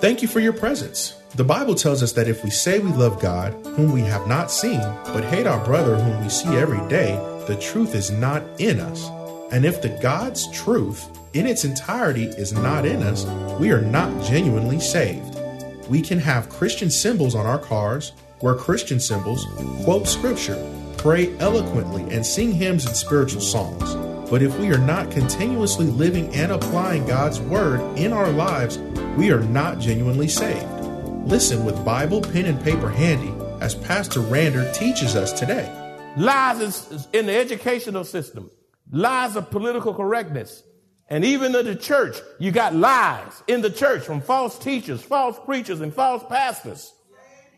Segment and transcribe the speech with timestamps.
[0.00, 1.20] Thank you for your presence.
[1.34, 4.50] The Bible tells us that if we say we love God, whom we have not
[4.50, 8.80] seen, but hate our brother whom we see every day, the truth is not in
[8.80, 9.10] us.
[9.52, 13.26] And if the God's truth in its entirety is not in us,
[13.60, 15.38] we are not genuinely saved.
[15.90, 19.44] We can have Christian symbols on our cars, wear Christian symbols,
[19.84, 20.56] quote scripture,
[20.96, 23.94] pray eloquently, and sing hymns and spiritual songs.
[24.30, 28.78] But if we are not continuously living and applying God's word in our lives,
[29.16, 30.68] we are not genuinely saved.
[31.26, 35.68] Listen with Bible, pen, and paper handy as Pastor Rander teaches us today.
[36.16, 38.50] Lies in the educational system,
[38.90, 40.62] lies of political correctness,
[41.08, 45.38] and even in the church, you got lies in the church from false teachers, false
[45.44, 46.94] preachers, and false pastors.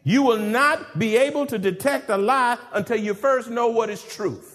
[0.04, 4.02] You will not be able to detect a lie until you first know what is
[4.02, 4.51] truth.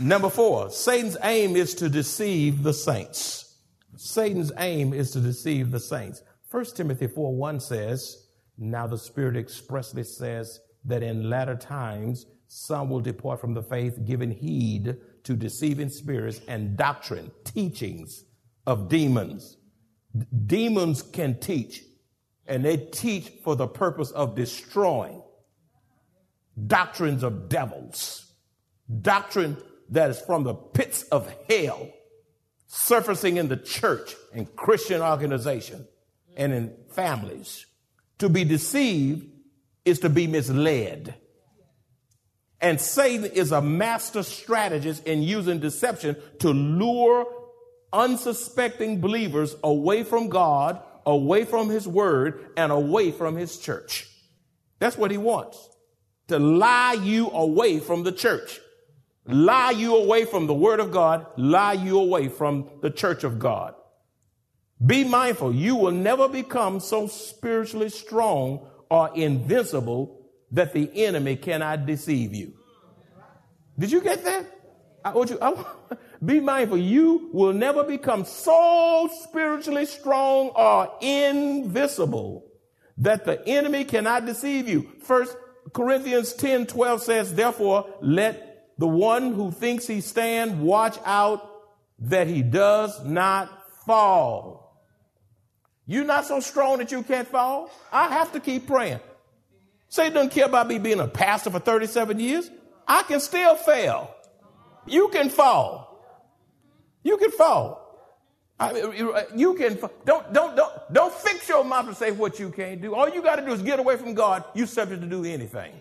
[0.00, 3.56] Number four, Satan's aim is to deceive the saints.
[3.96, 6.22] Satan's aim is to deceive the saints.
[6.52, 12.90] 1 Timothy 4 1 says, Now the Spirit expressly says that in latter times some
[12.90, 18.24] will depart from the faith, giving heed to deceiving spirits and doctrine, teachings
[18.66, 19.56] of demons.
[20.16, 21.82] D- demons can teach,
[22.46, 25.22] and they teach for the purpose of destroying
[26.66, 28.32] doctrines of devils,
[29.02, 29.56] doctrine
[29.90, 31.88] that is from the pits of hell
[32.68, 35.86] surfacing in the church and Christian organization
[36.36, 37.66] and in families.
[38.18, 39.26] To be deceived
[39.84, 41.14] is to be misled.
[42.60, 47.26] And Satan is a master strategist in using deception to lure
[47.92, 54.06] unsuspecting believers away from God, away from his word, and away from his church.
[54.78, 55.68] That's what he wants.
[56.28, 58.60] To lie you away from the church
[59.28, 63.38] lie you away from the word of God, lie you away from the church of
[63.38, 63.74] God.
[64.84, 70.20] Be mindful, you will never become so spiritually strong or invincible
[70.52, 72.54] that the enemy cannot deceive you.
[73.78, 74.46] Did you get that?
[75.04, 75.64] I want you, I,
[76.24, 82.44] be mindful, you will never become so spiritually strong or invisible
[82.98, 84.90] that the enemy cannot deceive you.
[85.02, 85.36] First
[85.72, 88.47] Corinthians 10 12 says, Therefore, let
[88.78, 91.48] the one who thinks he stand, watch out
[92.00, 93.50] that he does not
[93.84, 94.84] fall.
[95.86, 97.70] You're not so strong that you can't fall.
[97.92, 99.00] I have to keep praying.
[99.88, 102.50] Satan doesn't care about me being a pastor for 37 years.
[102.86, 104.14] I can still fail.
[104.86, 106.04] You can fall.
[107.02, 107.84] You can fall.
[108.60, 108.92] I mean,
[109.36, 112.94] you can don't don't don't don't fix your mouth and say what you can't do.
[112.94, 114.44] All you got to do is get away from God.
[114.52, 115.72] You're subject to do anything.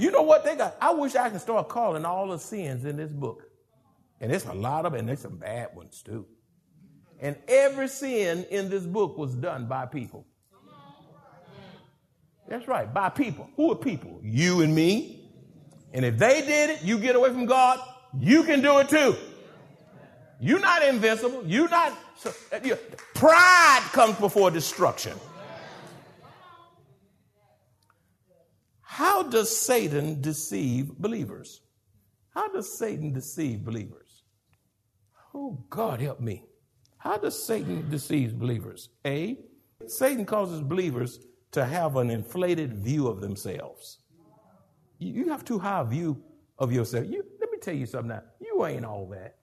[0.00, 0.76] You know what they got?
[0.80, 3.44] I wish I could start calling all the sins in this book.
[4.18, 6.26] And it's a lot of and there's some bad ones too.
[7.20, 10.26] And every sin in this book was done by people.
[12.48, 13.50] That's right, by people.
[13.56, 14.20] Who are people?
[14.22, 15.28] You and me.
[15.92, 17.78] And if they did it, you get away from God,
[18.18, 19.14] you can do it too.
[20.40, 21.42] You're not invincible.
[21.44, 21.92] You're not.
[22.24, 22.76] Uh,
[23.14, 25.12] pride comes before destruction.
[28.92, 31.60] How does Satan deceive believers?
[32.30, 34.24] How does Satan deceive believers?
[35.32, 36.42] Oh, God, help me.
[36.98, 38.88] How does Satan deceive believers?
[39.06, 39.38] A,
[39.86, 41.20] Satan causes believers
[41.52, 43.98] to have an inflated view of themselves.
[44.98, 46.20] You have too high a view
[46.58, 47.06] of yourself.
[47.08, 48.22] You, let me tell you something now.
[48.40, 49.36] You ain't all that.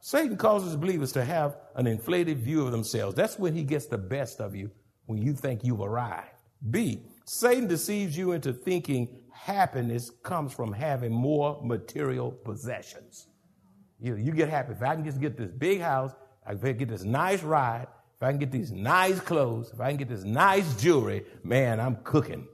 [0.00, 3.14] Satan causes believers to have an inflated view of themselves.
[3.14, 4.70] That's when he gets the best of you,
[5.06, 6.28] when you think you've arrived.
[6.70, 13.26] B, Satan deceives you into thinking happiness comes from having more material possessions.
[14.00, 14.72] You, you get happy.
[14.72, 16.12] If I can just get this big house,
[16.46, 19.88] I can get this nice ride, if I can get these nice clothes, if I
[19.88, 22.46] can get this nice jewelry, man, I'm cooking.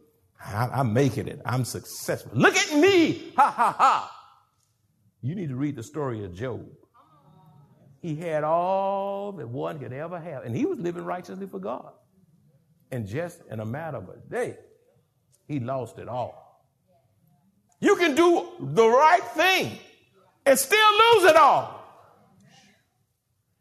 [0.44, 1.40] I, am making it.
[1.44, 2.32] I'm successful.
[2.34, 3.32] Look at me.
[3.36, 4.14] Ha ha ha.
[5.20, 6.66] You need to read the story of Job.
[8.00, 11.92] He had all that one could ever have, and he was living righteously for God.
[12.90, 14.56] And just in a matter of a day,
[15.46, 16.48] he lost it all.
[17.80, 19.78] You can do the right thing
[20.44, 21.74] and still lose it all.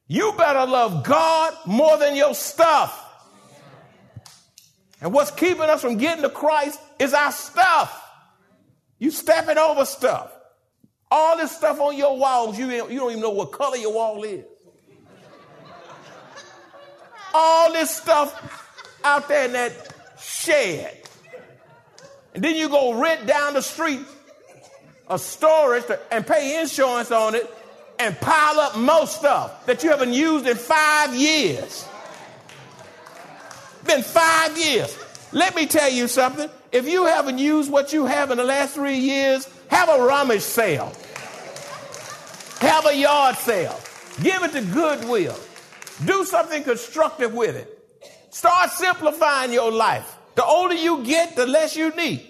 [0.08, 3.04] You better love God more than your stuff.
[5.02, 8.04] And what's keeping us from getting to Christ is our stuff.
[8.98, 10.34] You stepping over stuff.
[11.12, 14.24] All this stuff on your walls, you, you don't even know what color your wall
[14.24, 14.44] is.
[17.34, 18.67] All this stuff
[19.08, 19.72] out there in that
[20.20, 20.96] shed.
[22.34, 24.02] And then you go rent down the street
[25.10, 27.50] a storage to, and pay insurance on it
[28.00, 31.88] and pile up most stuff that you haven't used in five years.
[33.86, 34.98] Been five years.
[35.32, 36.50] Let me tell you something.
[36.72, 40.42] If you haven't used what you have in the last three years, have a rummage
[40.42, 40.92] sale.
[42.60, 43.80] Have a yard sale.
[44.22, 45.38] Give it to Goodwill.
[46.06, 47.77] Do something constructive with it.
[48.38, 50.16] Start simplifying your life.
[50.36, 52.24] The older you get, the less you need.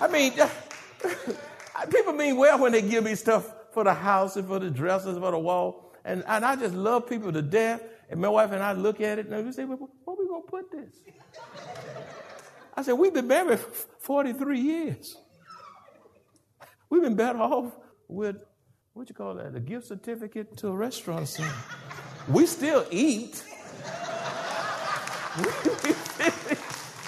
[0.00, 0.32] I mean,
[1.88, 5.18] people mean well when they give me stuff for the house and for the dressers,
[5.18, 5.94] for the wall.
[6.04, 7.80] And, and I just love people to death.
[8.10, 10.26] And my wife and I look at it and we say, well, where are we
[10.26, 10.96] going to put this?
[12.76, 13.60] I said, we've been married
[14.00, 15.16] 43 years.
[16.90, 17.72] We've been better off
[18.08, 18.34] with,
[18.94, 21.38] what you call that, a gift certificate to a restaurant.
[22.26, 23.44] We still eat.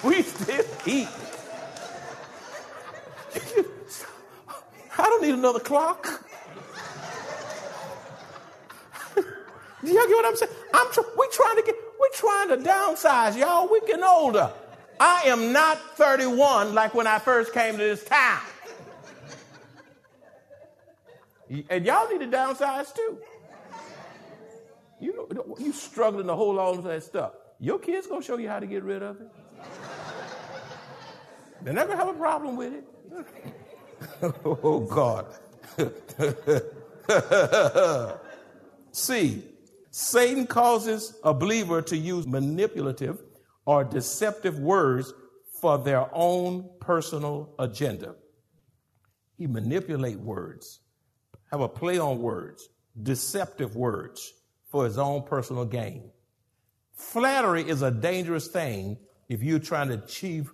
[0.03, 1.07] We still eat.
[4.97, 6.23] I don't need another clock.
[9.15, 10.51] Do y'all get what I'm saying?
[10.73, 13.69] I'm tr- we trying to get, we're trying to downsize, y'all.
[13.69, 14.51] We're getting older.
[14.99, 18.41] I am not 31 like when I first came to this town.
[21.69, 23.19] And y'all need to downsize too.
[24.99, 27.33] You know, you struggling to hold on to that stuff.
[27.59, 29.27] Your kids gonna show you how to get rid of it.
[31.61, 32.83] They're not gonna have a problem with it.
[34.45, 35.25] oh God.
[38.91, 39.43] See,
[39.91, 43.21] Satan causes a believer to use manipulative
[43.65, 45.13] or deceptive words
[45.61, 48.15] for their own personal agenda.
[49.37, 50.79] He manipulate words,
[51.51, 52.69] have a play on words,
[53.01, 54.33] deceptive words
[54.69, 56.11] for his own personal gain.
[56.95, 58.97] Flattery is a dangerous thing
[59.29, 60.51] if you're trying to achieve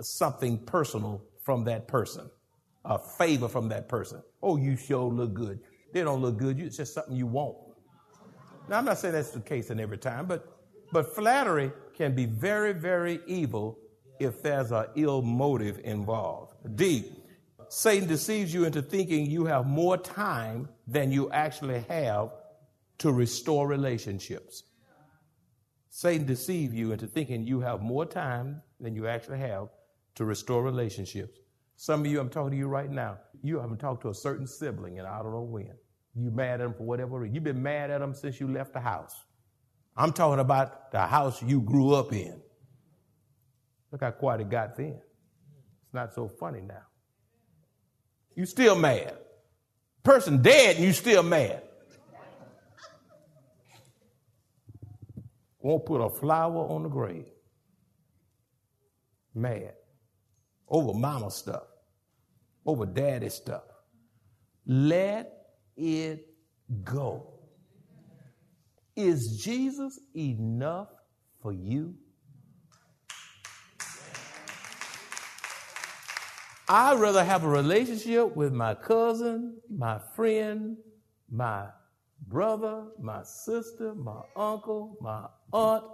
[0.00, 2.30] something personal from that person,
[2.84, 4.22] a favor from that person.
[4.42, 5.60] Oh, you sure look good.
[5.92, 6.60] They don't look good.
[6.60, 7.56] It's just something you want.
[8.68, 10.58] Now, I'm not saying that's the case in every time, but
[10.92, 13.78] but flattery can be very, very evil
[14.18, 16.54] if there's an ill motive involved.
[16.76, 17.12] D.
[17.68, 22.30] Satan deceives you into thinking you have more time than you actually have
[22.98, 24.62] to restore relationships.
[25.90, 29.68] Satan deceives you into thinking you have more time than you actually have
[30.16, 31.38] to restore relationships.
[31.76, 34.46] Some of you, I'm talking to you right now, you haven't talked to a certain
[34.46, 35.72] sibling, and I don't know when.
[36.14, 37.34] You mad at them for whatever reason.
[37.34, 39.14] You've been mad at them since you left the house.
[39.96, 42.40] I'm talking about the house you grew up in.
[43.92, 45.00] Look how quiet it got then.
[45.84, 46.82] It's not so funny now.
[48.34, 49.16] You still mad.
[50.02, 51.62] Person dead and you still mad.
[55.60, 57.26] Won't put a flower on the grave.
[59.34, 59.74] Mad.
[60.68, 61.64] Over mama stuff.
[62.64, 63.62] Over daddy stuff.
[64.66, 65.32] Let
[65.76, 66.26] it
[66.84, 67.34] go.
[68.94, 70.88] Is Jesus enough
[71.40, 71.94] for you?
[76.68, 80.76] I'd rather have a relationship with my cousin, my friend,
[81.30, 81.68] my
[82.26, 85.84] brother, my sister, my uncle, my aunt,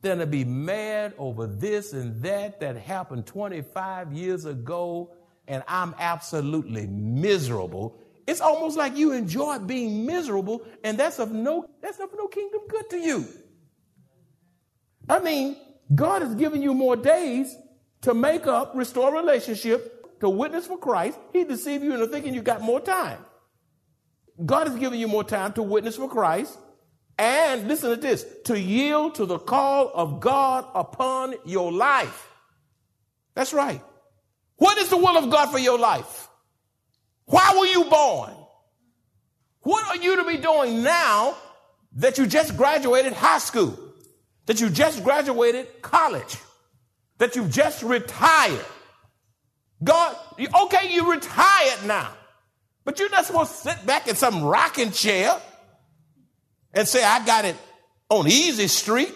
[0.00, 5.12] than to be mad over this and that that happened 25 years ago
[5.46, 11.68] and I'm absolutely miserable it's almost like you enjoy being miserable, and that's of no
[11.80, 13.26] that's of no kingdom good to you.
[15.08, 15.56] I mean,
[15.94, 17.56] God has given you more days
[18.02, 21.18] to make up, restore relationship, to witness for Christ.
[21.32, 23.18] He deceived you into thinking you got more time.
[24.44, 26.58] God has given you more time to witness for Christ.
[27.18, 32.28] And listen to this to yield to the call of God upon your life.
[33.34, 33.82] That's right.
[34.56, 36.28] What is the will of God for your life?
[37.26, 38.32] Why were you born?
[39.60, 41.36] What are you to be doing now
[41.96, 43.78] that you just graduated high school?
[44.46, 46.36] That you just graduated college?
[47.18, 48.64] That you've just retired?
[49.84, 50.16] God,
[50.62, 52.12] okay, you retired now,
[52.84, 55.40] but you're not supposed to sit back in some rocking chair
[56.74, 57.56] and say, I got it
[58.08, 59.14] on easy street.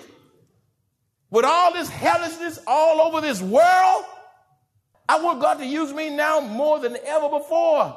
[1.30, 4.04] With all this hellishness all over this world,
[5.08, 7.96] I want God to use me now more than ever before.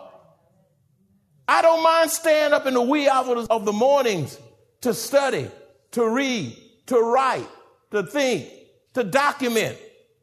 [1.47, 4.39] I don't mind staying up in the wee hours of the mornings
[4.81, 5.49] to study,
[5.91, 6.55] to read,
[6.87, 7.47] to write,
[7.91, 8.49] to think,
[8.93, 9.77] to document.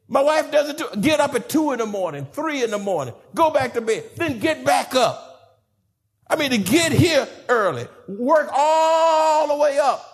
[0.07, 0.87] My wife does it too.
[1.01, 4.05] Get up at two in the morning, three in the morning, go back to bed,
[4.15, 5.26] then get back up.
[6.29, 10.05] I mean, to get here early, work all the way up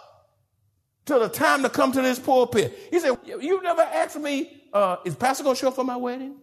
[1.06, 2.78] till the time to come to this pulpit.
[2.92, 5.98] He said, You never asked me, uh, is Pastor going to show up for my
[5.98, 6.38] wedding?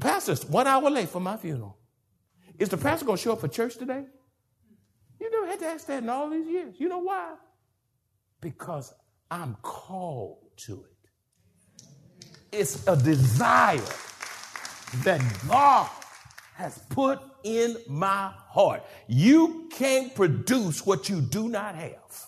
[0.00, 1.78] Pastor's one hour late for my funeral.
[2.58, 4.04] Is the pastor going to show up for church today?
[5.20, 6.74] You never had to ask that in all these years.
[6.78, 7.34] You know why?
[8.40, 8.92] Because
[9.30, 11.86] I'm called to it.
[12.52, 13.80] It's a desire
[15.04, 15.90] that God
[16.54, 18.82] has put in my heart.
[19.06, 22.26] You can't produce what you do not have.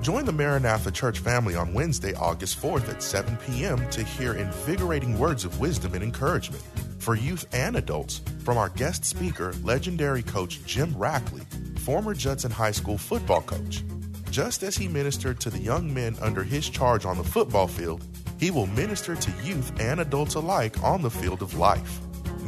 [0.00, 3.90] Join the Maranatha Church family on Wednesday, August 4th at 7 p.m.
[3.90, 6.62] to hear invigorating words of wisdom and encouragement
[6.98, 11.44] for youth and adults from our guest speaker, legendary coach Jim Rackley,
[11.80, 13.82] former Judson High School football coach.
[14.30, 18.04] Just as he ministered to the young men under his charge on the football field,
[18.38, 22.00] he will minister to youth and adults alike on the field of life.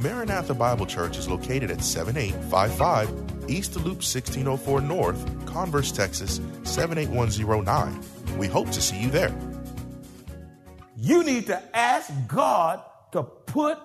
[0.03, 8.39] Maranatha Bible Church is located at 7855 East Loop 1604 North, Converse, Texas 78109.
[8.39, 9.35] We hope to see you there.
[10.97, 13.79] You need to ask God to put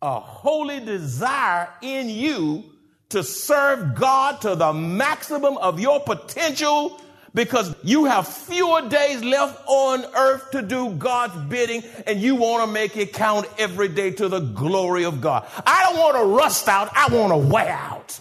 [0.00, 2.64] a holy desire in you
[3.10, 6.98] to serve God to the maximum of your potential
[7.34, 12.66] because you have fewer days left on earth to do God's bidding and you want
[12.66, 15.46] to make it count every day to the glory of God.
[15.66, 18.18] I don't want to rust out, I want to wear out.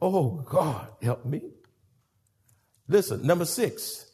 [0.00, 1.40] Oh, God, help me.
[2.88, 4.04] Listen, number six,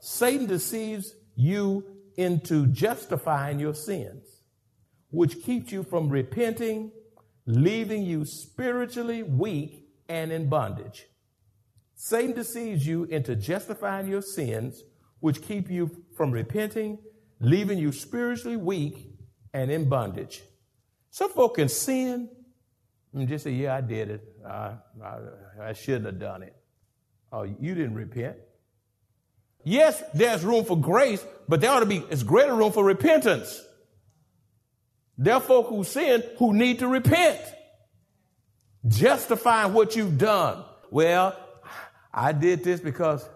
[0.00, 1.84] Satan deceives you
[2.16, 4.24] into justifying your sins,
[5.10, 6.92] which keeps you from repenting
[7.46, 11.06] leaving you spiritually weak and in bondage.
[11.94, 14.82] Satan deceives you into justifying your sins,
[15.20, 16.98] which keep you from repenting,
[17.40, 19.10] leaving you spiritually weak
[19.52, 20.42] and in bondage.
[21.10, 22.28] Some folk can sin
[23.12, 24.36] and just say, Yeah, I did it.
[24.46, 24.72] I,
[25.02, 25.18] I,
[25.62, 26.54] I shouldn't have done it.
[27.32, 28.36] Oh, you didn't repent.
[29.64, 33.64] Yes, there's room for grace, but there ought to be it's greater room for repentance.
[35.16, 37.40] There are folk who sin who need to repent.
[38.86, 40.64] Justifying what you've done.
[40.90, 41.36] Well,
[42.12, 43.26] I did this because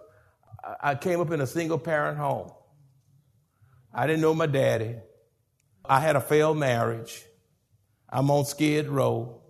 [0.81, 2.51] I came up in a single parent home.
[3.93, 4.97] I didn't know my daddy.
[5.85, 7.25] I had a failed marriage.
[8.09, 9.41] I'm on Skid Row.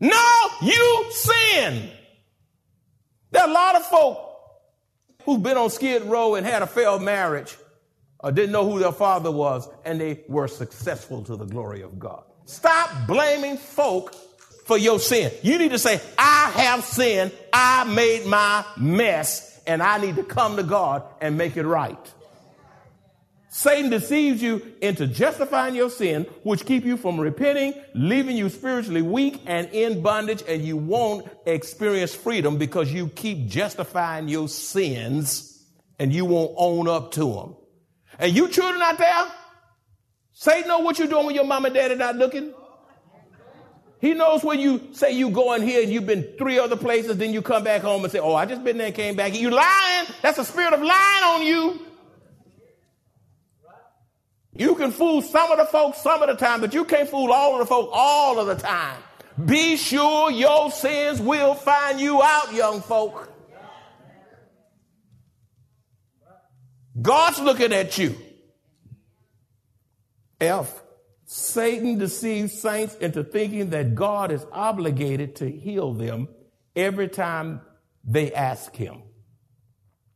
[0.00, 1.90] No, you sin.
[3.30, 4.18] There are a lot of folk
[5.24, 7.56] who've been on Skid Row and had a failed marriage
[8.20, 11.98] or didn't know who their father was, and they were successful to the glory of
[11.98, 12.24] God.
[12.46, 14.14] Stop blaming folk
[14.64, 15.32] for your sin.
[15.42, 20.24] You need to say, I have sinned, I made my mess, and I need to
[20.24, 21.98] come to God and make it right.
[23.50, 29.02] Satan deceives you into justifying your sin, which keep you from repenting, leaving you spiritually
[29.02, 35.66] weak and in bondage, and you won't experience freedom because you keep justifying your sins
[35.98, 37.56] and you won't own up to them.
[38.18, 39.32] And you children out there,
[40.32, 42.52] Satan know what you're doing when your mom and daddy not looking.
[44.00, 47.32] He knows when you say you going here and you've been three other places, then
[47.32, 49.34] you come back home and say, Oh, I just been there and came back.
[49.34, 50.06] You lying.
[50.22, 51.80] That's a spirit of lying on you.
[54.54, 57.32] You can fool some of the folks some of the time, but you can't fool
[57.32, 59.02] all of the folks all of the time.
[59.44, 63.32] Be sure your sins will find you out, young folk.
[67.00, 68.16] God's looking at you.
[70.40, 70.82] F.
[71.24, 76.28] Satan deceives saints into thinking that God is obligated to heal them
[76.74, 77.60] every time
[78.04, 79.02] they ask him.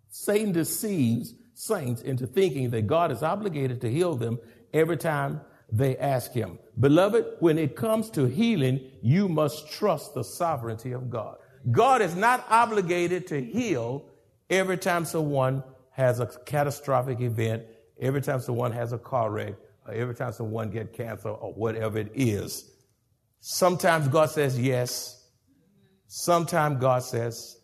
[0.09, 4.39] Satan deceives saints into thinking that God is obligated to heal them
[4.73, 6.59] every time they ask him.
[6.79, 11.37] Beloved, when it comes to healing, you must trust the sovereignty of God.
[11.71, 14.07] God is not obligated to heal
[14.51, 15.62] every time someone
[15.93, 17.65] has a catastrophic event,
[18.01, 19.55] every time someone has a car wreck,
[19.87, 22.71] or every time someone gets cancer or whatever it is.
[23.41, 25.27] Sometimes God says yes.
[26.07, 27.59] Sometimes God says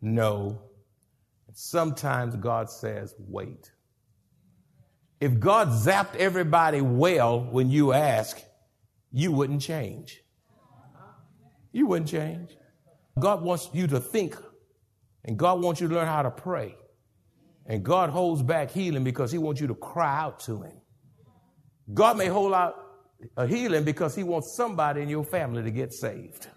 [0.00, 0.60] no.
[1.52, 3.72] Sometimes God says wait.
[5.20, 8.40] If God zapped everybody well when you ask,
[9.10, 10.22] you wouldn't change.
[11.72, 12.50] You wouldn't change.
[13.18, 14.36] God wants you to think,
[15.24, 16.76] and God wants you to learn how to pray.
[17.68, 20.72] And God holds back healing because He wants you to cry out to Him.
[21.92, 22.74] God may hold out
[23.36, 26.48] a healing because He wants somebody in your family to get saved.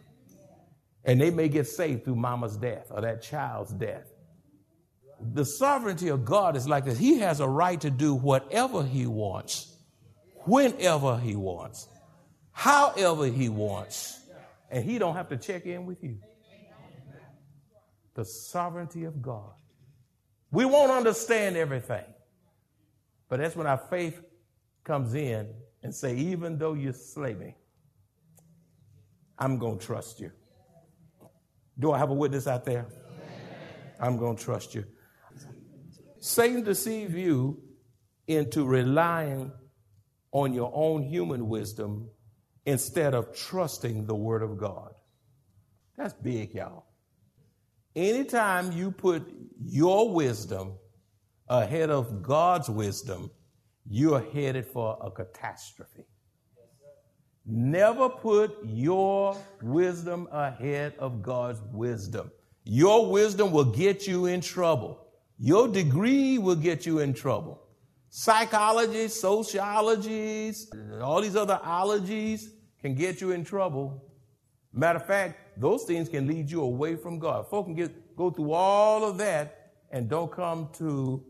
[1.03, 4.07] And they may get saved through mama's death or that child's death.
[5.33, 9.05] The sovereignty of God is like this He has a right to do whatever He
[9.05, 9.75] wants,
[10.45, 11.89] whenever He wants,
[12.53, 14.17] however He wants.
[14.69, 16.19] And He don't have to check in with you.
[18.13, 19.51] The sovereignty of God
[20.51, 22.03] We won't understand everything.
[23.29, 24.21] But that's when our faith
[24.83, 25.47] comes in
[25.83, 27.55] and say, even though you slay me,
[29.39, 30.31] I'm going to trust you.
[31.79, 32.85] Do I have a witness out there?
[33.99, 34.85] I'm going to trust you.
[36.19, 37.61] Satan deceives you
[38.27, 39.51] into relying
[40.31, 42.09] on your own human wisdom
[42.65, 44.93] instead of trusting the Word of God.
[45.97, 46.85] That's big, y'all.
[47.95, 49.29] Anytime you put
[49.65, 50.73] your wisdom
[51.47, 53.31] ahead of God's wisdom,
[53.89, 56.05] you're headed for a catastrophe.
[57.45, 62.31] Never put your wisdom ahead of God's wisdom.
[62.63, 65.07] Your wisdom will get you in trouble.
[65.39, 67.61] Your degree will get you in trouble.
[68.09, 70.53] Psychology, sociology,
[71.01, 74.10] all these other ologies can get you in trouble.
[74.73, 77.49] Matter of fact, those things can lead you away from God.
[77.49, 81.23] Folk can get, go through all of that and don't come to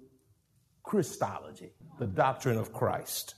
[0.83, 3.35] Christology, the doctrine of Christ.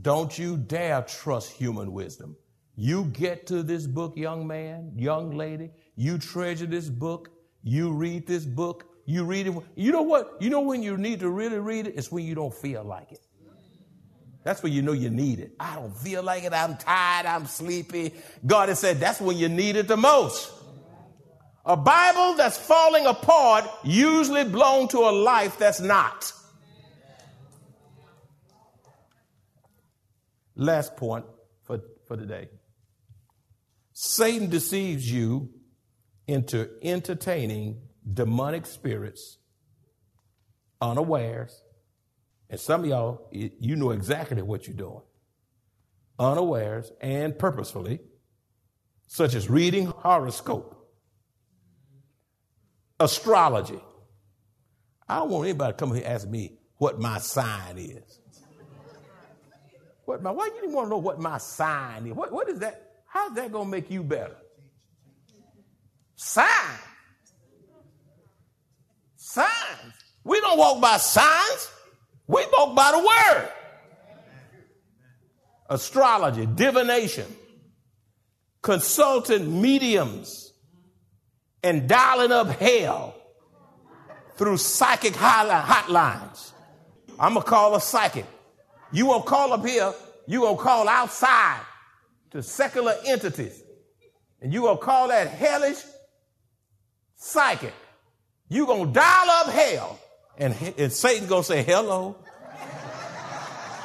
[0.00, 2.36] Don't you dare trust human wisdom.
[2.76, 7.30] You get to this book, young man, young lady, you treasure this book,
[7.62, 9.54] you read this book, you read it.
[9.74, 10.36] You know what?
[10.40, 11.94] You know when you need to really read it?
[11.96, 13.26] It's when you don't feel like it.
[14.42, 15.52] That's when you know you need it.
[15.60, 16.52] I don't feel like it.
[16.52, 17.26] I'm tired.
[17.26, 18.14] I'm sleepy.
[18.46, 20.50] God has said that's when you need it the most.
[21.64, 26.32] A Bible that's falling apart usually blown to a life that's not.
[30.56, 31.26] Last point
[31.64, 32.48] for, for today.
[33.92, 35.50] Satan deceives you
[36.26, 39.38] into entertaining demonic spirits
[40.80, 41.62] unawares
[42.50, 45.02] and some of y'all, you know exactly what you're doing.
[46.18, 48.00] Unawares and purposefully,
[49.06, 50.76] such as reading horoscope,
[52.98, 53.80] astrology.
[55.08, 58.18] I don't want anybody to come here and ask me what my sign is.
[60.04, 62.14] What my, why you didn't want to know what my sign is?
[62.14, 63.02] What, what is that?
[63.06, 64.36] How's that going to make you better?
[66.16, 66.48] Signs.
[69.16, 69.94] Signs.
[70.24, 71.70] We don't walk by signs.
[72.30, 73.48] We walk by the word.
[75.68, 77.26] Astrology, divination,
[78.62, 80.52] consulting mediums,
[81.64, 83.16] and dialing up hell
[84.36, 86.52] through psychic hotlines.
[87.18, 88.26] I'm going to call a psychic.
[88.92, 89.92] You won't call up here,
[90.28, 91.60] you to call outside
[92.30, 93.60] to secular entities.
[94.40, 95.82] And you going to call that hellish
[97.16, 97.74] psychic.
[98.48, 99.99] you going to dial up hell
[100.40, 102.16] and, and Satan's going to say, hello.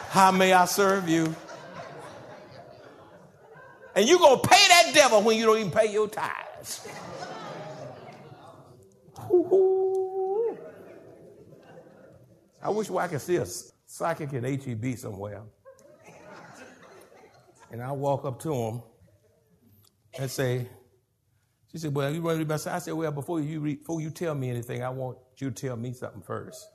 [0.10, 1.36] How may I serve you?
[3.94, 6.88] And you're going to pay that devil when you don't even pay your tithes.
[12.64, 13.46] I wish I could see a
[13.86, 15.44] psychic in HEB somewhere.
[17.70, 18.82] And I walk up to him
[20.18, 20.70] and say,
[21.76, 24.34] she said, Well, you want to I said, Well, before you read, before you tell
[24.34, 26.70] me anything, I want you to tell me something first.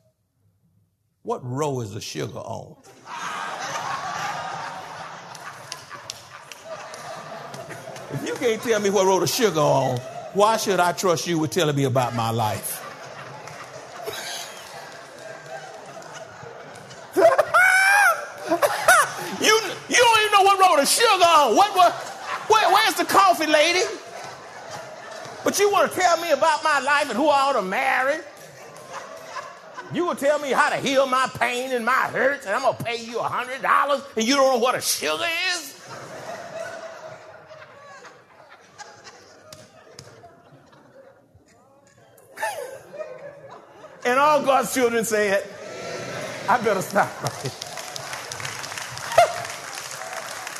[1.22, 2.76] What row is the sugar on?
[8.12, 9.96] if you can't tell me what row the sugar on,
[10.34, 12.76] why should I trust you with telling me about my life?
[17.16, 17.22] you,
[19.88, 21.56] you don't even know what row the sugar on.
[21.56, 21.94] What, what,
[22.48, 23.80] where, where's the coffee lady?
[25.44, 28.20] But you want to tell me about my life and who I ought to marry?
[29.92, 32.76] You will tell me how to heal my pain and my hurts, and I'm gonna
[32.76, 35.24] pay you a hundred dollars, and you don't know what a sugar
[35.54, 35.74] is?
[44.04, 45.44] and all God's children say it.
[46.48, 47.08] I better stop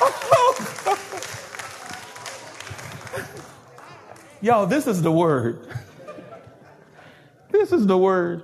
[0.03, 0.99] oh, right
[4.42, 5.68] Y'all, this is the word.
[7.50, 8.42] This is the word.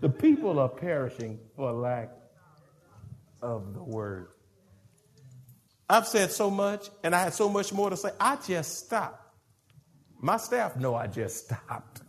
[0.00, 2.10] The people are perishing for lack
[3.42, 4.28] of the word.
[5.88, 8.10] I've said so much, and I had so much more to say.
[8.20, 9.34] I just stopped.
[10.20, 12.02] My staff know I just stopped.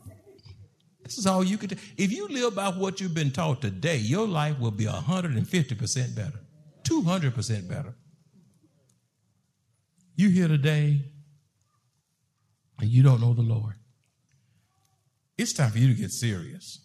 [1.04, 1.76] This is all you could do.
[1.98, 6.39] If you live by what you've been taught today, your life will be 150% better,
[6.84, 7.96] 200% better.
[10.15, 11.06] You here today,
[12.82, 13.76] and you don't know the Lord,
[15.38, 16.80] it's time for you to get serious.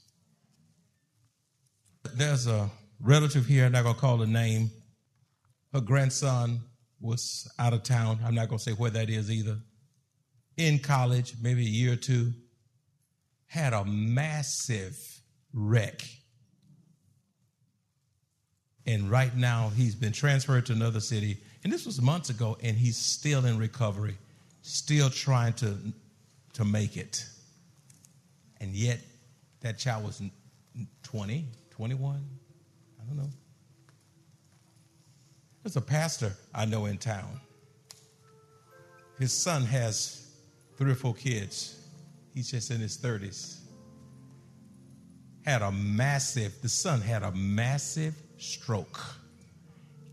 [2.15, 4.71] There's a relative here, I'm not going to call the name.
[5.73, 6.61] Her grandson
[7.01, 8.21] was out of town.
[8.25, 9.59] I'm not going to say where that is either.
[10.57, 12.33] In college, maybe a year or two.
[13.47, 14.99] had a massive
[15.53, 16.03] wreck.
[18.87, 21.39] And right now, he's been transferred to another city.
[21.65, 24.17] And this was months ago, and he's still in recovery,
[24.67, 25.77] still trying to,
[26.55, 27.25] to make it.
[28.61, 28.99] And yet,
[29.61, 30.21] that child was
[31.05, 32.17] 20, 21,
[33.01, 33.31] I don't know.
[35.63, 37.41] There's a pastor I know in town.
[39.19, 40.31] His son has
[40.77, 41.81] three or four kids.
[42.35, 43.59] He's just in his 30s.
[45.45, 49.01] Had a massive, the son had a massive stroke.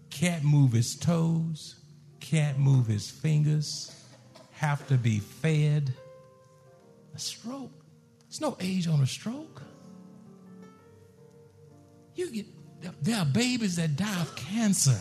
[0.09, 1.75] Can't move his toes,
[2.19, 4.02] can't move his fingers,
[4.53, 5.93] have to be fed.
[7.15, 7.71] A stroke.
[8.21, 9.61] There's no age on a stroke.
[12.15, 12.45] You get
[13.01, 14.99] there are babies that die of cancer.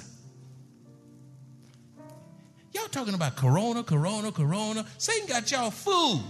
[2.73, 4.87] Y'all talking about corona, corona, corona.
[4.99, 6.23] Satan got y'all fooled.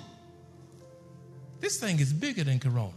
[1.61, 2.93] This thing is bigger than corona.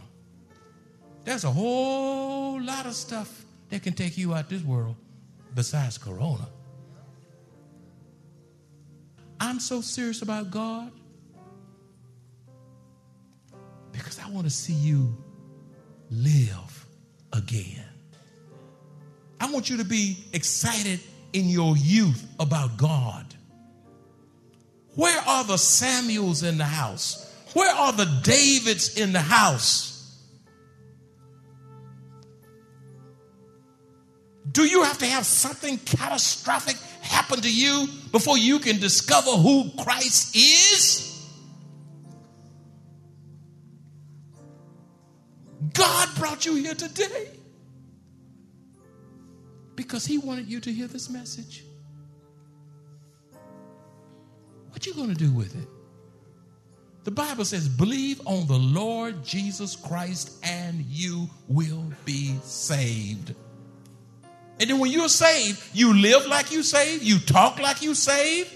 [1.24, 4.96] There's a whole lot of stuff that can take you out this world
[5.54, 6.48] besides corona.
[9.46, 10.90] I'm so serious about God
[13.92, 15.16] because I want to see you
[16.10, 16.86] live
[17.32, 17.84] again.
[19.40, 20.98] I want you to be excited
[21.32, 23.24] in your youth about God.
[24.96, 27.32] Where are the Samuels in the house?
[27.52, 29.96] Where are the Davids in the house?
[34.50, 36.76] Do you have to have something catastrophic
[37.26, 41.02] happen to you before you can discover who Christ is?
[45.72, 47.28] God brought you here today
[49.74, 51.64] because he wanted you to hear this message.
[54.70, 55.68] What you going to do with it?
[57.04, 63.34] The Bible says, believe on the Lord Jesus Christ and you will be saved.
[64.58, 68.50] And then when you're saved, you live like you saved, you talk like you saved,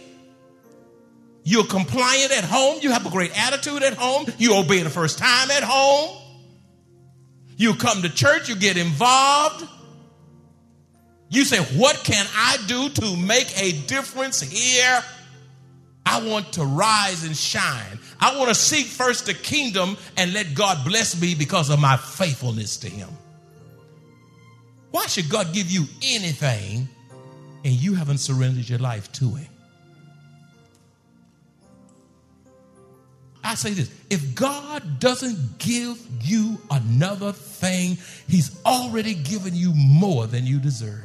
[1.44, 5.18] you're compliant at home, you have a great attitude at home, you obey the first
[5.18, 6.16] time at home,
[7.56, 9.66] you come to church, you get involved.
[11.28, 15.02] You say, What can I do to make a difference here?
[16.04, 17.98] I want to rise and shine.
[18.18, 21.96] I want to seek first the kingdom and let God bless me because of my
[21.96, 23.08] faithfulness to Him.
[24.90, 26.88] Why should God give you anything
[27.64, 29.46] and you haven't surrendered your life to Him?
[33.42, 37.98] I say this if God doesn't give you another thing,
[38.28, 41.04] He's already given you more than you deserve.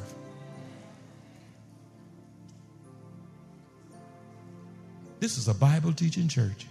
[5.18, 6.66] This is a Bible teaching church,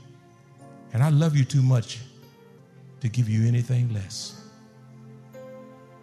[0.94, 2.00] and I love you too much
[3.02, 4.45] to give you anything less.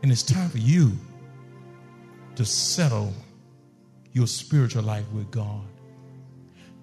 [0.02, 0.92] And it's time for you
[2.34, 3.12] to settle
[4.12, 5.62] your spiritual life with God.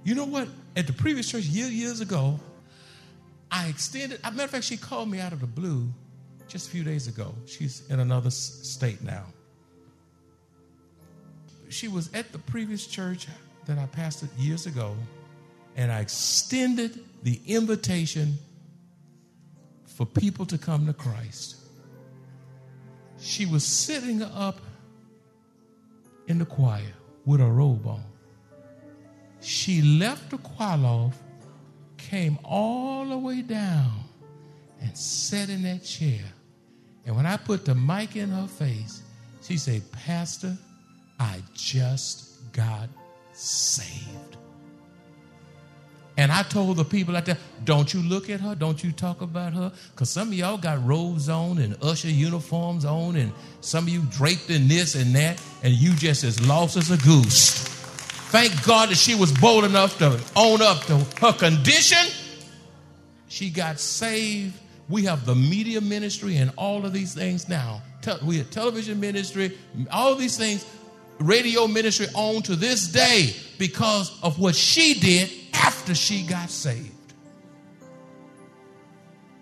[0.04, 0.48] You know what?
[0.78, 2.40] At the previous church, years, years ago,
[3.52, 5.88] I extended, a matter of fact, she called me out of the blue
[6.48, 7.36] just a few days ago.
[7.46, 9.26] She's in another state now.
[11.68, 13.28] She was at the previous church
[13.66, 14.96] that I pastored years ago,
[15.76, 18.38] and I extended the invitation
[19.86, 21.59] for people to come to Christ
[23.20, 24.60] she was sitting up
[26.28, 26.94] in the choir
[27.26, 28.04] with a robe on.
[29.42, 31.20] She left the choir loft,
[31.98, 34.04] came all the way down,
[34.82, 36.24] and sat in that chair.
[37.06, 39.02] And when I put the mic in her face,
[39.42, 40.58] she said, Pastor,
[41.20, 42.90] I just got
[43.34, 44.38] saved.
[46.20, 49.22] And I told the people out there, don't you look at her, don't you talk
[49.22, 53.86] about her, because some of y'all got robes on and usher uniforms on, and some
[53.86, 57.54] of you draped in this and that, and you just as lost as a goose.
[58.32, 62.06] Thank God that she was bold enough to own up to her condition.
[63.30, 64.60] She got saved.
[64.90, 67.82] We have the media ministry and all of these things now.
[68.26, 69.58] We have television ministry,
[69.90, 70.66] all these things,
[71.20, 75.32] radio ministry on to this day because of what she did
[75.90, 76.92] after she got saved.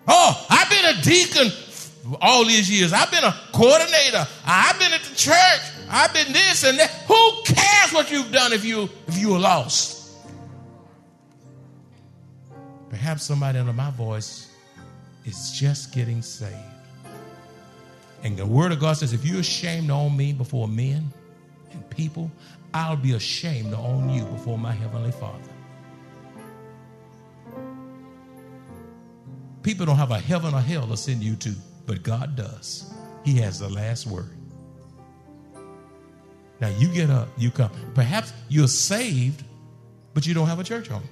[0.08, 1.52] Oh, I've been a deacon
[2.22, 2.94] all these years.
[2.94, 4.26] I've been a coordinator.
[4.46, 5.62] I've been at the church.
[5.90, 6.90] I've been this and that.
[7.08, 10.16] Who cares what you've done if you if you were lost?
[12.90, 14.50] Perhaps somebody under my voice
[15.26, 16.56] is just getting saved.
[18.24, 21.12] And the word of God says, if you're ashamed own me before men
[21.74, 22.32] and people,
[22.74, 25.57] I'll be ashamed to own you before my heavenly Father.
[29.68, 31.54] People don't have a heaven or hell to send you to,
[31.86, 32.90] but God does.
[33.26, 34.32] He has the last word.
[36.62, 37.70] Now you get up, you come.
[37.94, 39.44] Perhaps you're saved,
[40.14, 41.04] but you don't have a church home.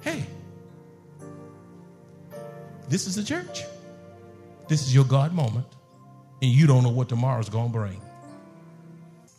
[0.00, 0.24] Hey,
[2.88, 3.64] this is a church.
[4.66, 5.66] This is your God moment,
[6.40, 8.00] and you don't know what tomorrow's going to bring.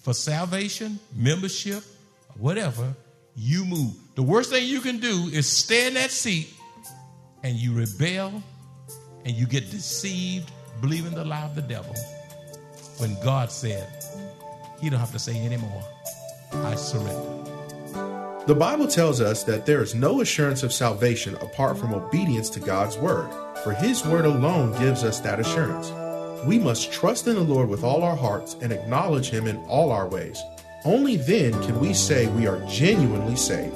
[0.03, 1.83] For salvation, membership,
[2.38, 2.95] whatever,
[3.36, 3.95] you move.
[4.13, 6.53] The worst thing you can do is stay in that seat
[7.43, 8.41] and you rebel
[9.26, 11.95] and you get deceived, believing the lie of the devil.
[12.97, 13.88] When God said,
[14.80, 15.84] He don't have to say anymore.
[16.54, 17.43] I surrender.
[18.47, 22.62] The Bible tells us that there is no assurance of salvation apart from obedience to
[22.62, 23.30] God's word,
[23.63, 25.91] for His word alone gives us that assurance.
[26.45, 29.91] We must trust in the Lord with all our hearts and acknowledge Him in all
[29.91, 30.41] our ways.
[30.86, 33.76] Only then can we say we are genuinely saved.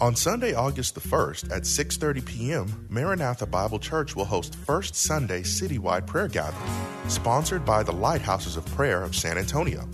[0.00, 5.42] On Sunday, August the 1st at 6:30 p.m., Maranatha Bible Church will host First Sunday
[5.42, 6.70] citywide prayer gathering,
[7.08, 9.88] sponsored by the Lighthouses of Prayer of San Antonio.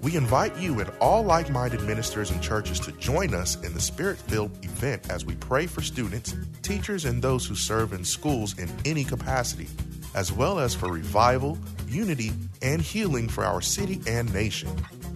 [0.00, 4.64] We invite you and all like-minded ministers and churches to join us in the Spirit-filled
[4.64, 9.04] event as we pray for students, teachers, and those who serve in schools in any
[9.04, 9.68] capacity,
[10.14, 14.70] as well as for revival, unity, and healing for our city and nation.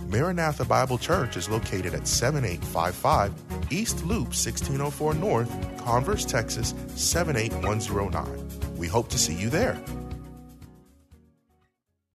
[0.09, 3.33] Maranatha Bible Church is located at 7855
[3.73, 8.77] East Loop 1604 North, Converse, Texas 78109.
[8.77, 9.81] We hope to see you there.